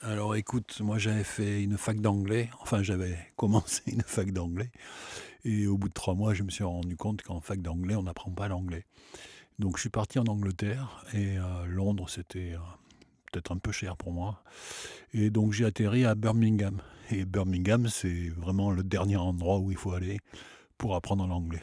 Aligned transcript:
Alors 0.00 0.36
écoute, 0.36 0.80
moi 0.80 0.96
j'avais 0.96 1.24
fait 1.24 1.60
une 1.60 1.76
fac 1.76 2.00
d'anglais, 2.00 2.50
enfin 2.60 2.84
j'avais 2.84 3.18
commencé 3.36 3.82
une 3.88 4.02
fac 4.02 4.30
d'anglais, 4.30 4.70
et 5.44 5.66
au 5.66 5.76
bout 5.76 5.88
de 5.88 5.92
trois 5.92 6.14
mois 6.14 6.34
je 6.34 6.44
me 6.44 6.50
suis 6.50 6.62
rendu 6.62 6.96
compte 6.96 7.22
qu'en 7.22 7.40
fac 7.40 7.60
d'anglais 7.60 7.96
on 7.96 8.04
n'apprend 8.04 8.30
pas 8.30 8.46
l'anglais. 8.46 8.86
Donc 9.58 9.76
je 9.76 9.80
suis 9.80 9.90
parti 9.90 10.20
en 10.20 10.26
Angleterre, 10.26 11.04
et 11.14 11.36
euh, 11.38 11.66
Londres 11.66 12.08
c'était 12.08 12.52
euh, 12.52 12.58
peut-être 13.32 13.50
un 13.50 13.58
peu 13.58 13.72
cher 13.72 13.96
pour 13.96 14.12
moi, 14.12 14.44
et 15.12 15.30
donc 15.30 15.52
j'ai 15.52 15.64
atterri 15.64 16.04
à 16.04 16.14
Birmingham. 16.14 16.80
Et 17.10 17.24
Birmingham 17.24 17.88
c'est 17.88 18.28
vraiment 18.28 18.70
le 18.70 18.84
dernier 18.84 19.16
endroit 19.16 19.58
où 19.58 19.72
il 19.72 19.76
faut 19.76 19.94
aller 19.94 20.20
pour 20.78 20.94
apprendre 20.94 21.26
l'anglais. 21.26 21.60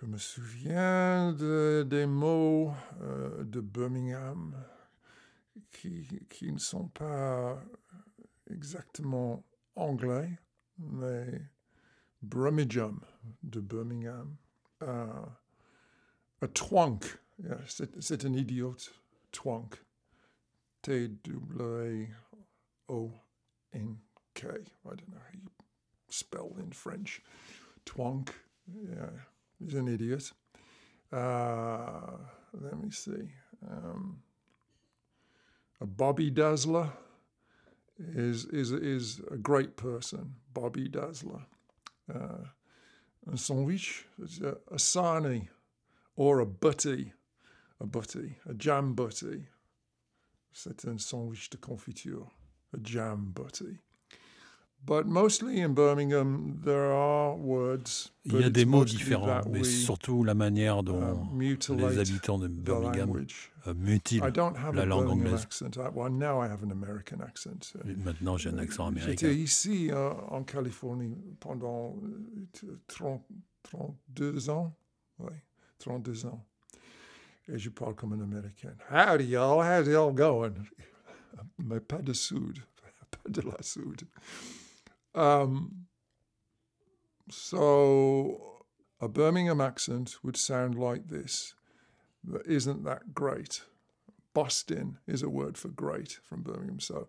Je 0.00 0.06
me 0.06 0.18
souviens 0.18 1.32
de, 1.32 1.84
des 1.88 2.06
mots 2.06 2.72
euh, 3.00 3.42
de 3.44 3.60
Birmingham 3.60 4.54
qui, 5.72 6.06
ne 6.42 6.58
sont 6.58 6.88
pas 6.88 7.60
exactement 8.50 9.42
anglais, 9.74 10.30
mais 10.78 11.40
Birmingham 12.22 13.00
de 13.42 13.60
Birmingham. 13.60 14.36
Uh, 14.82 15.26
a 16.42 16.48
twonk, 16.48 17.04
yeah, 17.42 17.58
c'est 17.66 18.24
un 18.24 18.32
idiote, 18.34 18.92
twonk. 19.32 19.82
T-W-O-N-K. 20.82 22.08
I 24.42 24.88
don't 24.88 25.08
know 25.08 25.18
how 25.18 25.32
you 25.34 25.50
spell 26.08 26.56
in 26.58 26.72
French. 26.72 27.20
Twonk, 27.84 28.30
yeah, 28.88 29.10
he's 29.58 29.74
an 29.74 29.88
idiot. 29.88 30.32
Uh, 31.12 32.18
let 32.52 32.82
me 32.82 32.90
see. 32.90 33.32
Um, 33.68 34.22
a 35.80 35.86
Bobby 35.86 36.30
Dazzler 36.30 36.90
is 37.98 38.44
is 38.46 38.72
is 38.72 39.20
a 39.30 39.36
great 39.36 39.76
person. 39.76 40.34
Bobby 40.52 40.88
Dazzler. 40.88 41.46
Uh, 42.12 42.44
a 43.32 43.36
sandwich 43.36 44.06
a, 44.42 44.48
a 44.72 44.76
sarnie 44.76 45.48
or 46.16 46.40
a 46.40 46.46
butty, 46.46 47.12
a 47.80 47.86
butty, 47.86 48.36
a 48.48 48.54
jam 48.54 48.94
butty. 48.94 49.48
C'est 50.52 50.84
un 50.86 50.98
sandwich 50.98 51.48
de 51.50 51.56
confiture, 51.56 52.26
a 52.74 52.78
jam 52.78 53.30
butty. 53.32 53.78
Il 54.88 54.94
y 58.40 58.44
a 58.44 58.50
des 58.50 58.64
mots 58.64 58.84
différents, 58.84 59.40
mais 59.50 59.64
surtout 59.64 60.22
la 60.24 60.34
manière 60.34 60.82
dont 60.82 61.22
uh, 61.38 61.56
les 61.76 61.98
habitants 61.98 62.38
de 62.38 62.48
Birmingham 62.48 63.24
uh, 63.66 63.74
mutilent 63.74 64.24
la 64.72 64.86
langue 64.86 65.08
anglaise. 65.08 65.46
Well, 65.94 66.10
now 66.10 66.42
I 66.42 66.48
have 66.48 66.64
an 66.64 66.70
American 66.70 67.20
accent. 67.20 67.74
Maintenant, 68.04 68.36
j'ai 68.36 68.50
un 68.50 68.58
accent 68.58 68.86
américain. 68.86 69.28
J'étais 69.28 69.34
ici 69.34 69.88
uh, 69.88 69.94
en 70.28 70.44
Californie 70.44 71.16
pendant 71.38 71.96
30, 72.88 73.22
32 73.62 74.50
ans. 74.50 74.74
Oui, 75.18 75.32
32 75.78 76.26
ans. 76.26 76.44
Et 77.48 77.58
je 77.58 77.70
parle 77.70 77.94
comme 77.94 78.12
un 78.12 78.20
Américain. 78.20 78.74
Howdy, 78.90 79.24
y'all. 79.24 79.62
How's 79.62 79.88
y'all 79.88 80.12
going? 80.12 80.54
Mais 81.58 81.80
pas 81.80 81.98
de 81.98 82.12
soude. 82.12 82.58
Pas 83.10 83.28
de 83.28 83.42
la 83.42 83.60
soude. 83.60 84.02
Um, 85.14 85.86
so 87.30 88.64
a 89.00 89.08
Birmingham 89.08 89.60
accent 89.60 90.16
would 90.22 90.36
sound 90.36 90.74
like 90.76 91.08
this. 91.08 91.54
But 92.22 92.46
isn't 92.46 92.84
that 92.84 93.14
great? 93.14 93.62
Boston 94.34 94.98
is 95.06 95.22
a 95.22 95.28
word 95.28 95.56
for 95.58 95.68
great 95.68 96.18
from 96.22 96.42
Birmingham. 96.42 96.80
So, 96.80 97.08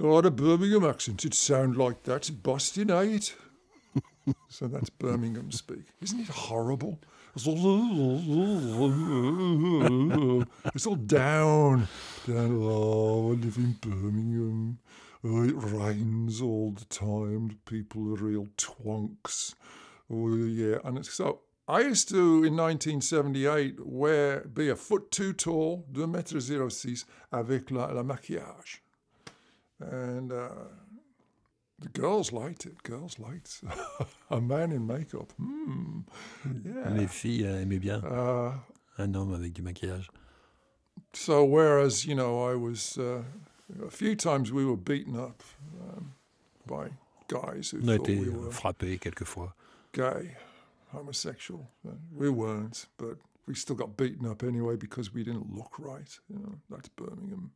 oh, 0.00 0.18
a 0.18 0.30
Birmingham 0.30 0.84
accent, 0.84 1.20
it'd 1.20 1.34
sound 1.34 1.76
like 1.76 2.04
that. 2.04 2.30
Boston, 2.42 2.90
ain't 2.90 3.34
so 4.48 4.66
that's 4.66 4.90
Birmingham 4.90 5.50
speak. 5.50 5.84
Isn't 6.00 6.20
it 6.20 6.28
horrible? 6.28 6.98
It's 7.34 7.46
all, 7.46 7.56
it's 10.74 10.86
all 10.86 10.96
down. 10.96 11.88
Down, 12.26 12.58
oh, 12.62 13.32
I 13.32 13.34
live 13.34 13.56
in 13.56 13.72
Birmingham. 13.80 14.78
Oh, 15.26 15.42
it 15.42 15.54
rains 15.56 16.42
all 16.42 16.72
the 16.72 16.84
time. 16.84 17.58
People 17.64 18.12
are 18.12 18.22
real 18.22 18.46
twonks. 18.58 19.54
Oh, 20.12 20.34
yeah. 20.34 20.76
And 20.84 21.04
so 21.06 21.40
I 21.66 21.80
used 21.80 22.10
to, 22.10 22.44
in 22.44 22.56
1978, 22.56 23.86
wear, 23.86 24.40
be 24.40 24.68
a 24.68 24.76
foot 24.76 25.10
too 25.10 25.32
tall, 25.32 25.86
2 25.94 26.06
mètres 26.06 26.70
06, 26.70 27.06
avec 27.32 27.70
la, 27.70 27.86
la 27.86 28.02
maquillage. 28.02 28.80
And 29.80 30.30
uh, 30.30 30.48
the 31.78 31.88
girls 31.88 32.30
liked 32.30 32.66
it. 32.66 32.82
Girls 32.82 33.18
liked 33.18 33.62
a 34.30 34.42
man 34.42 34.72
in 34.72 34.86
makeup. 34.86 35.32
Mm, 35.40 36.04
yeah. 36.66 36.90
Les 36.90 37.06
filles 37.06 37.46
euh, 37.46 37.62
aimaient 37.62 37.80
bien 37.80 38.02
uh, 38.04 38.52
un 38.98 39.14
homme 39.14 39.32
avec 39.32 39.54
du 39.54 39.62
maquillage. 39.62 40.10
So 41.14 41.46
whereas, 41.46 42.04
you 42.04 42.14
know, 42.14 42.42
I 42.42 42.54
was... 42.56 42.98
Uh, 42.98 43.22
a 43.84 43.90
few 43.90 44.14
times 44.16 44.52
we 44.52 44.64
were 44.64 44.76
beaten 44.76 45.16
up 45.18 45.42
um, 45.80 46.12
by 46.66 46.88
guys 47.28 47.70
who 47.70 47.78
On 47.82 47.88
a 47.88 47.96
thought 47.96 48.08
été 48.08 48.18
we 48.20 48.28
were 48.30 48.50
frappés 48.50 48.98
quelquefois. 48.98 49.52
gay, 49.92 50.36
homosexual. 50.92 51.68
Uh, 51.86 51.92
we 52.12 52.28
weren't, 52.28 52.86
but 52.98 53.16
we 53.46 53.54
still 53.54 53.76
got 53.76 53.96
beaten 53.96 54.26
up 54.26 54.42
anyway 54.42 54.76
because 54.76 55.12
we 55.14 55.22
didn't 55.24 55.52
look 55.54 55.78
right. 55.78 56.18
You 56.28 56.38
know, 56.38 56.58
that's 56.70 56.88
Birmingham. 56.90 57.50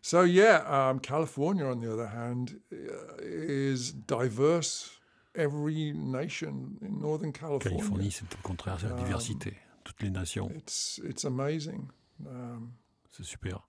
So 0.00 0.22
yeah, 0.22 0.64
um, 0.66 0.98
California, 0.98 1.64
on 1.64 1.80
the 1.80 1.92
other 1.92 2.08
hand, 2.08 2.60
uh, 2.72 2.76
is 3.20 3.92
diverse. 3.92 4.98
Every 5.34 5.92
nation 5.94 6.76
in 6.82 7.00
Northern 7.00 7.32
California. 7.32 7.78
Californie, 7.78 8.10
c'est 8.10 8.24
au 8.34 8.42
contraire, 8.42 8.78
c'est 8.78 8.88
la 8.88 8.94
Um, 8.96 9.04
diversité. 9.04 9.54
Toutes 9.82 10.02
les 10.02 10.10
nations. 10.10 10.50
It's 10.54 11.00
it's 11.04 11.24
amazing. 11.24 11.88
Um, 12.26 12.72
C'est 13.10 13.24
super. 13.24 13.62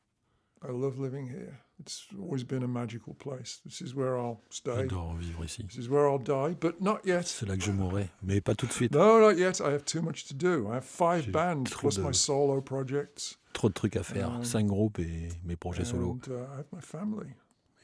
I 0.65 0.71
love 0.71 0.97
living 0.97 1.27
here. 1.27 1.59
It's 1.79 2.07
always 2.17 2.43
been 2.45 2.63
a 2.63 2.67
magical 2.67 3.13
place. 3.15 3.59
This 3.65 3.81
is 3.81 3.93
where 3.93 4.17
I'll 4.17 4.39
stay. 4.49 4.71
J'adore 4.87 5.15
vivre 5.15 5.43
ici. 5.43 5.63
This 5.63 5.77
is 5.77 5.89
where 5.89 6.07
I'll 6.07 6.19
die, 6.23 6.55
but 6.59 6.79
not 6.79 7.05
yet. 7.05 7.23
C'est 7.27 7.45
là 7.45 7.57
que 7.57 7.63
je 7.63 7.71
mourrai, 7.71 8.09
mais 8.21 8.39
pas 8.39 8.55
tout 8.55 8.67
de 8.67 8.71
suite. 8.71 8.93
No, 8.93 9.19
not 9.19 9.37
yet. 9.37 9.59
I 9.59 9.71
have 9.73 9.83
too 9.83 10.01
much 10.01 10.25
to 10.27 10.33
do. 10.33 10.69
I 10.71 10.75
have 10.75 10.85
five 10.85 11.29
bands 11.31 11.69
trop 11.69 11.81
plus 11.89 11.97
de- 11.97 12.01
my 12.03 12.13
solo 12.13 12.61
projects. 12.61 13.37
Trop 13.51 13.67
de 13.69 13.73
trucs 13.73 13.97
à 13.97 14.03
faire. 14.03 14.29
Um, 14.29 14.43
Cinq 14.45 14.67
groupes 14.67 14.99
et 14.99 15.29
mes 15.43 15.57
projets 15.57 15.83
solos. 15.85 16.17
And 16.27 16.31
uh, 16.31 16.45
I 16.53 16.57
have 16.59 16.67
my 16.71 16.81
family, 16.81 17.33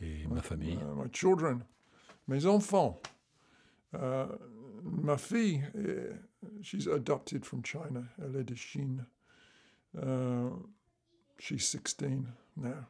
Et 0.02 0.26
ma 0.30 0.42
famille. 0.42 0.78
uh, 0.82 0.96
my 0.96 1.10
children, 1.12 1.66
mes 2.30 2.46
enfants. 2.46 3.02
Uh, 3.94 4.28
ma 4.84 5.18
fille, 5.18 5.62
she's 6.62 6.88
adopted 6.88 7.44
from 7.44 7.62
China. 7.64 8.04
Elle 8.22 8.38
est 8.38 8.44
de 8.46 8.56
Chine. 8.56 9.06
She's 11.40 11.68
16 11.68 12.26
now. 12.60 12.88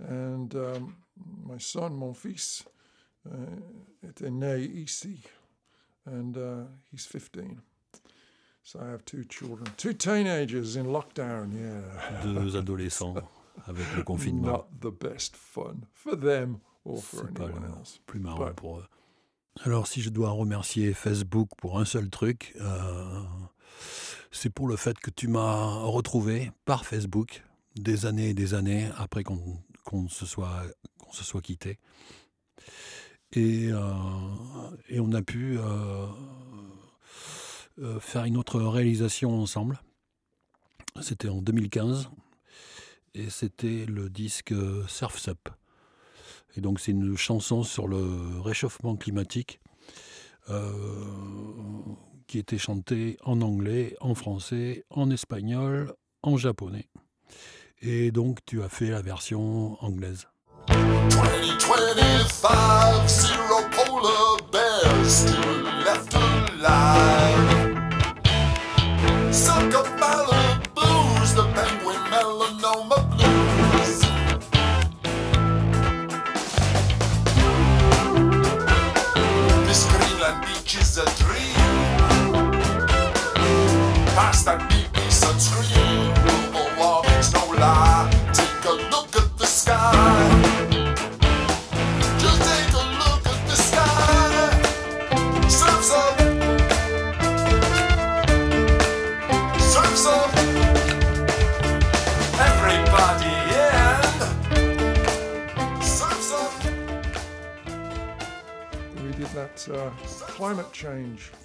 And 0.00 0.54
um, 0.54 0.96
my 1.44 1.58
son, 1.58 1.90
mon 1.90 2.14
fils, 2.14 2.64
uh, 3.28 4.06
était 4.06 4.30
né 4.30 4.58
ici. 4.60 5.20
And 6.06 6.36
uh, 6.36 6.64
he's 6.92 7.04
15. 7.06 7.60
So 8.62 8.80
I 8.80 8.90
have 8.90 9.04
two 9.04 9.24
children, 9.24 9.66
two 9.76 9.92
teenagers 9.94 10.76
in 10.76 10.86
lockdown. 10.86 11.52
Yeah. 11.54 12.22
Deux 12.22 12.56
adolescents 12.56 13.16
avec 13.66 13.86
le 13.96 14.02
confinement. 14.04 14.46
Not 14.52 14.80
the 14.80 14.90
best 14.90 15.36
fun 15.36 15.86
for 15.92 16.14
them 16.16 16.60
or 16.84 17.02
for 17.02 17.26
pas 17.32 17.44
anyone 17.44 17.62
le 17.62 17.68
else. 17.78 17.98
plus 18.06 18.20
marrant 18.20 18.46
But- 18.46 18.56
pour 18.56 18.78
eux. 18.78 18.86
Alors, 19.64 19.88
si 19.88 20.02
je 20.02 20.10
dois 20.10 20.30
remercier 20.30 20.94
Facebook 20.94 21.48
pour 21.56 21.80
un 21.80 21.84
seul 21.84 22.10
truc, 22.10 22.54
euh, 22.60 23.24
c'est 24.30 24.50
pour 24.50 24.68
le 24.68 24.76
fait 24.76 24.96
que 25.00 25.10
tu 25.10 25.26
m'as 25.26 25.80
retrouvé 25.80 26.52
par 26.64 26.84
Facebook 26.86 27.42
des 27.78 28.06
années 28.06 28.30
et 28.30 28.34
des 28.34 28.54
années 28.54 28.88
après 28.96 29.24
qu'on 29.24 30.08
se, 30.08 30.26
soit, 30.26 30.64
qu'on 30.98 31.40
quitté. 31.40 31.78
Et, 33.32 33.68
euh, 33.70 33.92
et 34.88 35.00
on 35.00 35.12
a 35.12 35.22
pu 35.22 35.58
euh, 35.58 36.06
euh, 37.78 38.00
faire 38.00 38.24
une 38.24 38.36
autre 38.36 38.60
réalisation 38.60 39.38
ensemble. 39.40 39.80
C'était 41.00 41.28
en 41.28 41.42
2015 41.42 42.08
et 43.14 43.30
c'était 43.30 43.84
le 43.86 44.08
disque 44.08 44.54
Surf's 44.88 45.28
Up. 45.28 45.48
Et 46.56 46.60
donc 46.60 46.80
c'est 46.80 46.92
une 46.92 47.16
chanson 47.16 47.62
sur 47.62 47.86
le 47.86 48.40
réchauffement 48.40 48.96
climatique 48.96 49.60
qui 52.26 52.38
était 52.38 52.56
chantée 52.56 53.18
en 53.22 53.42
anglais, 53.42 53.94
en 54.00 54.14
français, 54.14 54.86
en 54.88 55.10
espagnol, 55.10 55.94
en 56.22 56.38
japonais 56.38 56.88
et 57.82 58.10
donc 58.10 58.38
tu 58.46 58.62
as 58.62 58.68
fait 58.68 58.90
la 58.90 59.02
version 59.02 59.76
anglaise. 59.82 60.26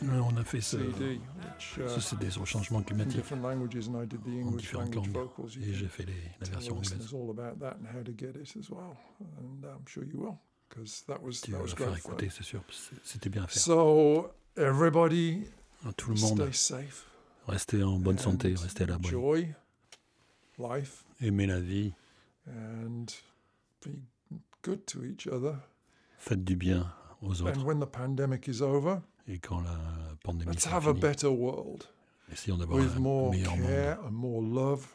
On 0.01 0.38
a 0.38 0.44
fait 0.44 0.62
ce, 0.62 0.77
CD, 0.77 1.15
which 1.15 1.77
uh, 1.77 1.89
ce 1.89 2.00
CD 2.00 2.30
sur 2.30 2.42
le 2.42 2.45
changement 2.45 2.80
in 2.80 2.83
climatique 2.83 3.15
different 3.15 3.42
languages, 3.42 3.88
and 3.88 4.04
I 4.04 4.06
did 4.06 4.21
the 4.24 4.27
en 4.44 4.48
English 4.50 4.62
différentes 4.62 4.95
langues. 4.95 5.12
vocals. 5.12 5.57
Et 5.63 5.74
j'ai 5.74 5.88
fait 5.88 6.06
les- 6.06 6.13
la 6.42 6.48
version 6.50 6.77
anglaise. 6.77 6.92
Tu 11.44 11.51
vas 11.51 11.60
le 11.62 11.68
faire 11.68 11.98
écouter, 11.98 12.30
c'est 12.30 12.44
sûr. 12.44 12.63
C'était 13.04 13.30
bien 13.30 13.44
à 13.44 13.48
faire. 13.48 13.62
So 13.62 14.30
everybody, 14.57 15.45
Tout 15.98 16.12
le 16.12 16.19
monde, 16.21 16.51
stay 16.54 16.54
safe. 16.83 17.07
restez 17.48 17.83
en 17.83 17.98
bonne 18.00 18.19
santé, 18.19 18.54
restez 18.56 18.83
à. 18.86 18.95
Enjoy 18.98 19.54
life 20.59 21.04
Aimez 21.21 21.48
la 21.48 21.59
vie, 21.59 21.94
and 22.48 23.06
be 23.86 23.89
good 24.63 24.86
to 24.86 25.04
each 25.04 25.27
other. 25.27 25.56
faites 26.19 26.44
du 26.44 26.56
bien 26.56 26.94
aux 27.23 27.41
autres. 27.41 27.63
when 27.65 27.79
the 27.79 27.85
pandemic 27.89 28.47
is 28.47 28.61
over, 28.61 29.01
Et 29.27 29.39
quand 29.39 29.61
la 29.61 29.77
pandémie 30.23 30.51
let's 30.51 30.63
sera 30.63 30.75
have 30.77 30.87
a 30.87 30.93
finie, 30.93 31.01
better 31.01 31.29
world 31.31 31.87
essayons 32.31 32.57
d'avoir 32.57 32.79
with 32.79 32.95
un 32.95 32.99
more 32.99 33.31
meilleur 33.31 33.55
monde, 33.55 33.67
care 33.67 33.99
and 34.05 34.11
more 34.11 34.41
love, 34.41 34.85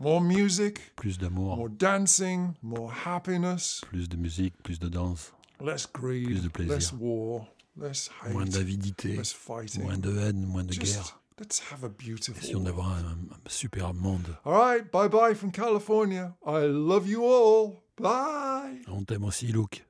more 0.00 0.20
music, 0.20 0.92
plus 0.96 1.18
d'amour, 1.18 1.56
more 1.56 1.68
dancing, 1.70 2.54
more 2.62 2.90
happiness, 3.06 3.80
plus 3.88 4.08
de 4.08 4.16
musique, 4.16 4.54
plus 4.62 4.78
de 4.78 4.88
danse, 4.88 5.32
less 5.60 5.86
Plus 5.86 6.00
greed, 6.26 6.42
de 6.42 6.48
plaisir. 6.48 6.74
less 6.74 6.92
war, 6.98 7.46
less 7.76 8.10
moins 8.32 8.44
hate, 8.46 8.52
d'avidité, 8.52 9.16
less 9.16 9.32
fighting. 9.32 9.82
moins 9.82 9.98
de 9.98 10.10
haine, 10.18 10.44
moins 10.46 10.64
de 10.64 10.72
Just 10.72 10.94
guerre. 10.94 11.20
let's 11.38 11.60
have 11.72 11.84
a 11.84 11.88
beautiful 11.88 12.34
Essayons 12.42 12.60
d'avoir 12.64 12.88
un, 12.88 13.04
un 13.04 13.16
super 13.48 13.94
monde. 13.94 14.36
All 14.44 14.52
right, 14.54 14.90
bye 14.90 15.08
bye 15.08 15.34
from 15.34 15.50
California. 15.52 16.34
I 16.46 16.64
love 16.66 17.06
you 17.08 17.24
all. 17.24 17.82
Bye. 17.98 18.80
On 18.88 19.04
t'aime 19.04 19.24
aussi, 19.24 19.46
Luke. 19.48 19.84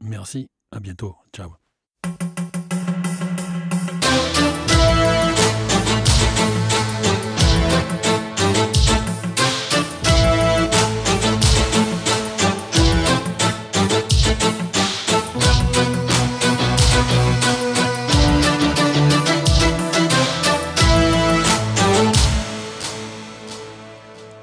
Merci, 0.00 0.48
à 0.72 0.80
bientôt. 0.80 1.14
Ciao. 1.32 1.50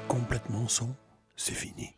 Complètement 0.08 0.68
son, 0.68 0.94
c'est 1.36 1.54
fini. 1.54 1.90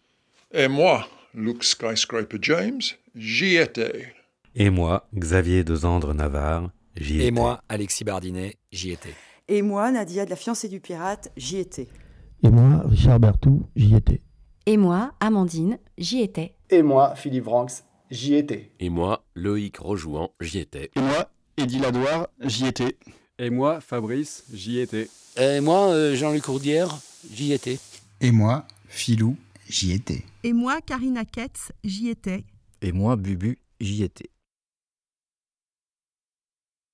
Et 0.52 0.69
moi, 0.69 1.06
Luke 1.35 1.64
Skyscraper 1.64 2.38
James, 2.40 2.81
j'y 3.14 3.56
étais. 3.56 4.14
Et 4.54 4.69
moi, 4.69 5.08
Xavier 5.14 5.64
de 5.64 5.75
Zandre 5.75 6.12
Navarre, 6.12 6.70
j'y 6.96 7.16
étais. 7.16 7.26
Et 7.28 7.31
moi, 7.31 7.62
Alexis 7.69 8.04
Bardinet, 8.04 8.56
j'y 8.70 8.90
étais. 8.90 9.14
Et 9.49 9.62
moi, 9.62 9.90
Nadia 9.90 10.25
de 10.25 10.31
la 10.31 10.37
fiancée 10.37 10.69
du 10.69 10.81
pirate, 10.81 11.32
j'y 11.37 11.58
étais. 11.58 11.88
Et 12.43 12.50
moi, 12.50 12.82
Richard 12.84 13.19
Bertou, 13.19 13.66
j'y 13.76 13.94
étais. 13.94 14.20
Et 14.66 14.76
moi, 14.76 15.14
Amandine, 15.20 15.78
j'y 15.96 16.20
étais. 16.20 16.54
Et 16.70 16.82
moi, 16.82 17.14
Philippe 17.14 17.44
Branks, 17.44 17.72
j'y 18.10 18.34
étais. 18.34 18.72
Et 18.78 18.90
moi, 18.90 19.25
Loïc 19.34 19.78
Rojouan, 19.78 20.31
j'y 20.40 20.58
étais. 20.58 20.90
Et 20.96 21.00
moi, 21.00 21.31
Eddie 21.56 21.78
Ladoire, 21.78 22.28
j'y 22.40 22.66
étais. 22.66 22.99
Et 23.38 23.49
moi, 23.49 23.81
Fabrice, 23.81 24.44
j'y 24.52 24.81
étais. 24.81 25.08
Et 25.40 25.60
moi, 25.60 25.88
euh, 25.88 26.14
Jean-Luc 26.14 26.44
Rourdière, 26.44 26.94
j'y 27.32 27.52
étais. 27.52 27.78
Et 28.20 28.31
moi, 28.31 28.66
Philou, 28.87 29.37
j'y 29.69 29.93
étais. 29.93 30.25
Et 30.44 30.52
moi, 30.52 30.81
Karina 30.82 31.25
Ketz, 31.25 31.72
j'y 31.82 32.10
étais. 32.10 32.44
Et 32.82 32.93
moi, 32.93 33.16
Bubu, 33.16 33.58
j'y 33.81 34.02
étais. 34.02 34.31